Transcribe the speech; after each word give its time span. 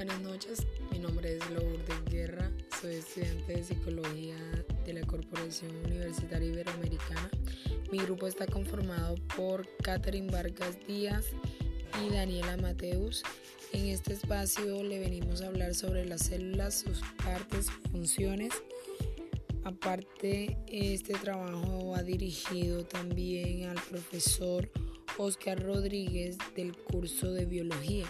Buenas 0.00 0.22
noches, 0.22 0.66
mi 0.90 0.98
nombre 0.98 1.36
es 1.36 1.50
Lourdes 1.50 2.04
Guerra, 2.10 2.50
soy 2.80 2.94
estudiante 2.94 3.52
de 3.52 3.62
Psicología 3.62 4.34
de 4.86 4.94
la 4.94 5.06
Corporación 5.06 5.76
Universitaria 5.84 6.48
Iberoamericana. 6.48 7.30
Mi 7.92 7.98
grupo 7.98 8.26
está 8.26 8.46
conformado 8.46 9.16
por 9.36 9.68
Catherine 9.82 10.32
Vargas 10.32 10.78
Díaz 10.88 11.26
y 12.02 12.14
Daniela 12.14 12.56
Mateus. 12.56 13.22
En 13.72 13.88
este 13.88 14.14
espacio 14.14 14.82
le 14.82 15.00
venimos 15.00 15.42
a 15.42 15.48
hablar 15.48 15.74
sobre 15.74 16.06
las 16.06 16.22
células, 16.22 16.80
sus 16.80 17.02
partes, 17.22 17.66
funciones. 17.92 18.54
Aparte, 19.64 20.56
este 20.66 21.12
trabajo 21.12 21.90
va 21.90 22.02
dirigido 22.02 22.86
también 22.86 23.64
al 23.64 23.82
profesor 23.90 24.66
Oscar 25.18 25.62
Rodríguez 25.62 26.38
del 26.56 26.74
curso 26.74 27.34
de 27.34 27.44
biología. 27.44 28.06